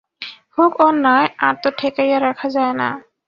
হোক 0.57 0.73
অন্যায়, 0.79 1.27
আর 1.37 1.55
তো 1.63 1.69
ঠেকাইয়া 1.77 2.17
রাখা 2.19 2.47
যায় 2.49 2.73
না। 2.73 2.89